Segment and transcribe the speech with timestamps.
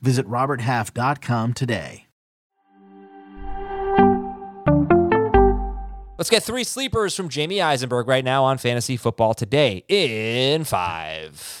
[0.00, 2.06] Visit RobertHalf.com today.
[6.18, 11.60] Let's get three sleepers from Jamey Eisenberg right now on Fantasy Football Today in five.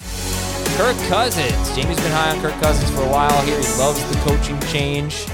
[0.76, 1.76] Kirk Cousins.
[1.76, 3.58] Jamey's been high on Kirk Cousins for a while here.
[3.60, 5.26] He loves the coaching change.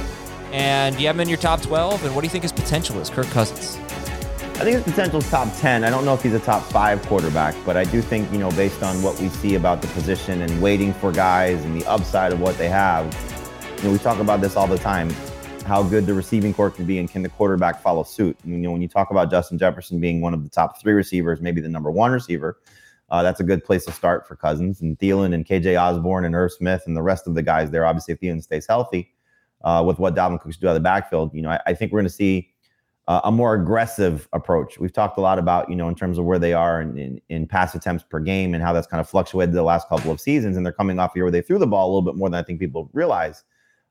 [0.51, 2.05] And you have him in your top 12.
[2.05, 3.77] And what do you think his potential is, Kirk Cousins?
[4.55, 5.83] I think his potential is top 10.
[5.83, 8.51] I don't know if he's a top five quarterback, but I do think, you know,
[8.51, 12.33] based on what we see about the position and waiting for guys and the upside
[12.33, 13.07] of what they have,
[13.79, 15.11] you know, we talk about this all the time
[15.63, 18.37] how good the receiving corps can be and can the quarterback follow suit.
[18.45, 20.93] And, you know, when you talk about Justin Jefferson being one of the top three
[20.93, 22.61] receivers, maybe the number one receiver,
[23.11, 26.35] uh, that's a good place to start for Cousins and Thielen and KJ Osborn and
[26.35, 27.87] Irv Smith and the rest of the guys there.
[27.87, 29.13] Obviously, if Thielen stays healthy
[29.63, 31.93] uh, with what Dalvin Cooks do out of the backfield, you know, I, I think
[31.93, 32.52] we're going to see
[33.09, 34.79] uh, a more aggressive approach.
[34.79, 37.21] We've talked a lot about, you know, in terms of where they are in, in,
[37.31, 40.21] in, pass attempts per game and how that's kind of fluctuated the last couple of
[40.21, 40.57] seasons.
[40.57, 42.31] And they're coming off a year where they threw the ball a little bit more
[42.31, 43.43] than I think people realize.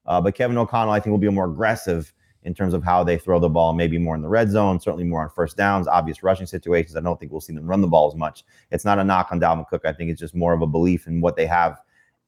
[0.06, 3.18] Uh, but Kevin O'Connell, I think, will be more aggressive in terms of how they
[3.18, 6.24] throw the ball, maybe more in the red zone, certainly more on first downs, obvious
[6.24, 6.96] rushing situations.
[6.96, 8.44] I don't think we'll see them run the ball as much.
[8.72, 9.86] It's not a knock on Dalvin Cook.
[9.86, 11.80] I think it's just more of a belief in what they have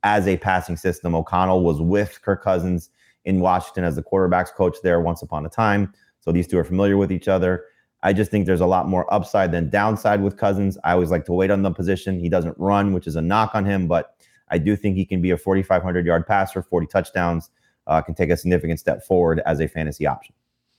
[0.04, 1.16] as a passing system.
[1.16, 2.90] O'Connell was with Kirk Cousins
[3.26, 5.94] in Washington as the quarterbacks coach there once upon a time.
[6.24, 7.66] So these two are familiar with each other.
[8.02, 10.78] I just think there's a lot more upside than downside with Cousins.
[10.84, 12.20] I always like to wait on the position.
[12.20, 14.16] He doesn't run, which is a knock on him, but
[14.50, 17.50] I do think he can be a 4,500 yard passer, 40 touchdowns
[17.88, 20.34] uh, can take a significant step forward as a fantasy option.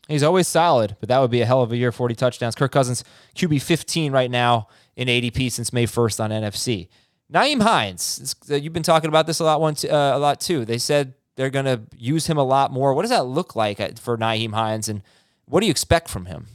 [0.08, 2.54] He's always solid, but that would be a hell of a year 40 touchdowns.
[2.54, 3.04] Kirk Cousins,
[3.36, 6.88] QB 15 right now in ADP since May 1st on NFFC.
[7.32, 10.66] Nyheim Hines, uh, you've been talking about this a lot, one, uh, a lot too.
[10.66, 12.92] They said they're going to use him a lot more.
[12.92, 15.02] What does that look like for Nyheim Hines, and
[15.46, 16.46] what do you expect from him?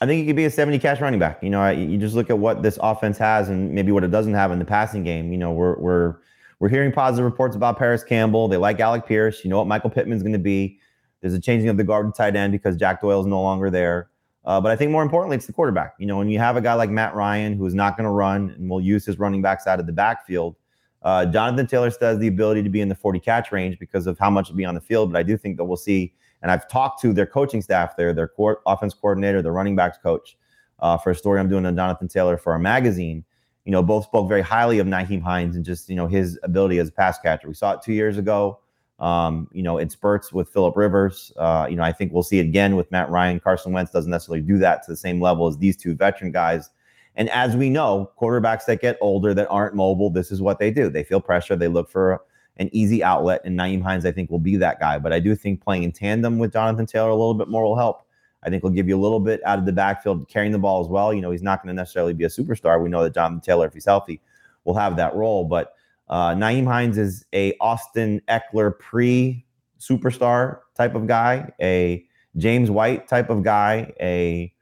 [0.00, 1.42] I think he could be a 70 catch running back.
[1.42, 4.34] You know, you just look at what this offense has and maybe what it doesn't
[4.34, 5.32] have in the passing game.
[5.32, 6.16] You know, we're, we're
[6.58, 8.48] we're hearing positive reports about Parris Campbell.
[8.48, 9.44] They like Alec Pierce.
[9.44, 10.78] You know what Michael Pittman's going to be.
[11.20, 13.70] There's a changing of the guard and tight end because Jack Doyle is no longer
[13.70, 14.10] there.
[14.44, 15.94] Uh, but I think more importantly, it's the quarterback.
[15.98, 18.10] You know, when you have a guy like Matt Ryan who is not going to
[18.10, 20.56] run and will use his running backs out of the backfield,
[21.02, 24.06] uh, Jonathan Taylor still has the ability to be in the 40 catch range because
[24.06, 25.12] of how much will be on the field.
[25.12, 28.12] But I do think that we'll see, and I've talked to their coaching staff there,
[28.12, 30.36] their co- offense coordinator, their running backs coach,
[30.80, 33.24] uh, for a story I'm doing on Jonathan Taylor for our magazine
[33.66, 36.78] you know, both spoke very highly of Nyheim Hines and just, you know, his ability
[36.78, 37.48] as a pass catcher.
[37.48, 38.60] We saw it two years ago,
[39.00, 41.32] um, you know, in spurts with Philip Rivers.
[41.36, 43.40] Uh, you know, I think we'll see it again with Matt Ryan.
[43.40, 46.70] Carson Wentz doesn't necessarily do that to the same level as these two veteran guys.
[47.16, 50.70] And as we know, quarterbacks that get older that aren't mobile, this is what they
[50.70, 50.88] do.
[50.88, 51.56] They feel pressure.
[51.56, 52.22] They look for
[52.58, 53.42] an easy outlet.
[53.44, 54.98] And Nyheim Hines, I think, will be that guy.
[54.98, 57.76] But I do think playing in tandem with Jonathan Taylor a little bit more will
[57.76, 58.02] help.
[58.42, 60.80] I think he'll give you a little bit out of the backfield, carrying the ball
[60.80, 61.12] as well.
[61.12, 62.80] You know, he's not going to necessarily be a superstar.
[62.80, 64.20] We know that Jonathan Taylor, if he's healthy,
[64.64, 65.44] will have that role.
[65.44, 65.74] But
[66.08, 69.44] uh, Nyheim Hines is a Austin Ekeler pre
[69.80, 72.06] superstar type of guy, a
[72.36, 74.52] James White type of guy, a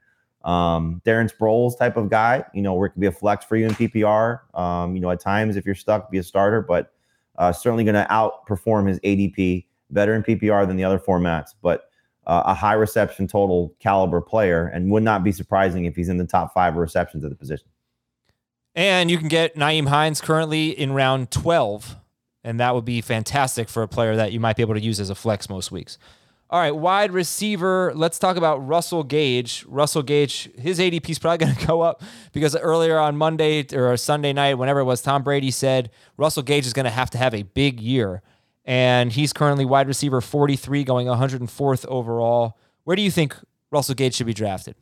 [0.43, 2.43] um, Darren Sproles type of guy.
[2.53, 4.39] You know, where it could be a flex for you in PPR.
[4.59, 6.91] Um, you know, at times if you're stuck, be a starter, but
[7.37, 11.51] uh, certainly going to outperform his ADP better in PPR than the other formats.
[11.61, 11.89] But
[12.27, 16.17] uh, a high reception total caliber player and would not be surprising if he's in
[16.17, 17.67] the top five receptions at the position.
[18.73, 21.95] And you can get Nyheim Hines currently in round 12,
[22.43, 24.99] and that would be fantastic for a player that you might be able to use
[24.99, 25.97] as a flex most weeks.
[26.55, 27.91] All right, wide receiver.
[27.93, 29.65] Let's talk about Russell Gage.
[29.67, 32.01] Russell Gage, his ADP is probably going to go up
[32.31, 36.65] because earlier on Monday or Sunday night, whenever it was, Tom Brady said Russell Gage
[36.65, 38.21] is going to have to have a big year
[38.63, 42.57] and he's currently wide receiver 43, going 104th overall.
[42.85, 43.35] Where do you think
[43.69, 44.75] Russell Gage should be drafted?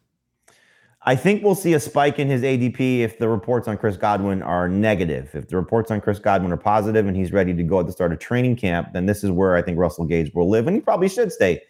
[1.06, 4.42] I think we'll see a spike in his ADP if the reports on Chris Godwin
[4.42, 5.32] are negative.
[5.34, 7.92] If the reports on Chris Godwin are positive and he's ready to go at the
[7.92, 10.76] start of training camp, then this is where I think Russell Gage will live, and
[10.76, 11.62] he probably should stay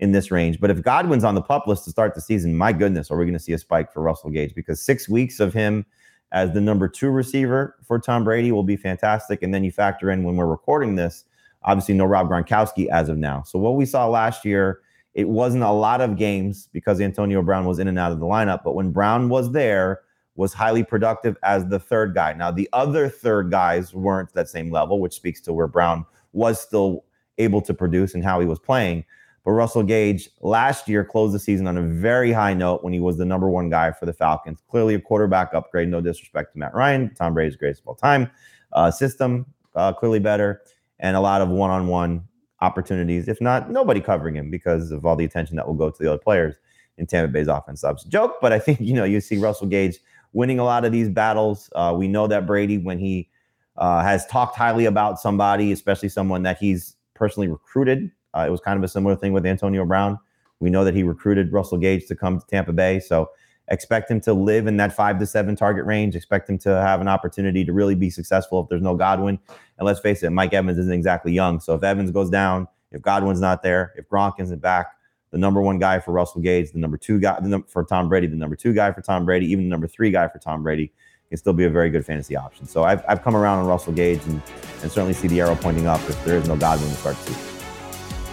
[0.00, 0.58] in this range.
[0.58, 3.26] But if Godwin's on the pup list to start the season, my goodness, are we
[3.26, 4.54] going to see a spike for Russell Gage?
[4.54, 5.86] Because six weeks of him
[6.32, 9.42] as the number two receiver for Tom Brady will be fantastic.
[9.42, 11.24] And then you factor in when we're recording this,
[11.62, 13.42] Obviously, no Rob Gronkowski as of now.
[13.42, 14.80] So what we saw last year,
[15.14, 18.26] it wasn't a lot of games because Antonio Brown was in and out of the
[18.26, 18.62] lineup.
[18.64, 20.02] But when Brown was there,
[20.36, 22.32] was highly productive as the third guy.
[22.32, 26.60] Now the other third guys weren't that same level, which speaks to where Brown was
[26.60, 27.04] still
[27.38, 29.04] able to produce and how he was playing.
[29.44, 33.00] But Russell Gage last year closed the season on a very high note when he
[33.00, 34.62] was the number one guy for the Falcons.
[34.68, 35.88] Clearly a quarterback upgrade.
[35.88, 38.30] No disrespect to Matt Ryan, Tom Brady's greatest of all time.
[38.72, 40.62] Uh, system uh, clearly better,
[41.00, 42.22] and a lot of one-on-one
[42.60, 43.28] opportunities.
[43.28, 46.08] If not, nobody covering him because of all the attention that will go to the
[46.08, 46.56] other players
[46.98, 47.80] in Tampa Bay's offense.
[47.80, 49.98] That's joke, but I think you know you see Russell Gage
[50.32, 51.70] winning a lot of these battles.
[51.74, 53.28] Uh, we know that Brady, when he
[53.76, 58.60] uh, has talked highly about somebody, especially someone that he's personally recruited, uh, it was
[58.60, 60.18] kind of a similar thing with Antonio Brown.
[60.60, 63.30] We know that he recruited Russell Gage to come to Tampa Bay, so
[63.70, 66.16] expect him to live in that five to seven target range.
[66.16, 69.38] Expect him to have an opportunity to really be successful if there's no Godwin.
[69.78, 71.60] And let's face it, Mike Evans isn't exactly young.
[71.60, 74.88] So if Evans goes down, if Godwin's not there, if Gronk isn't back,
[75.30, 77.38] the number one guy for Russell Gage, the number two guy
[77.68, 80.26] for Tom Brady, the number two guy for Tom Brady, even the number three guy
[80.26, 80.92] for Tom Brady
[81.28, 82.66] can still be a very good fantasy option.
[82.66, 84.42] So I've, I've come around on Russell Gage and,
[84.82, 87.32] and certainly see the arrow pointing up if there is no Godwin to start the
[87.32, 87.49] season.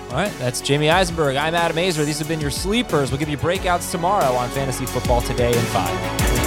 [0.09, 1.35] All right, that's Jamey Eisenberg.
[1.35, 2.05] I'm Adam Aizer.
[2.05, 3.11] These have been your sleepers.
[3.11, 6.46] We'll give you breakouts tomorrow on Fantasy Football Today in 5.